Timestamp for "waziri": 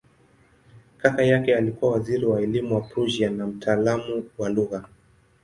1.91-2.25